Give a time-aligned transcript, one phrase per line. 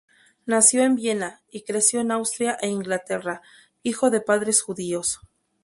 [0.47, 3.43] Nació en Viena, y creció en Austria e Inglaterra,
[3.83, 5.19] hijo de padres judíos.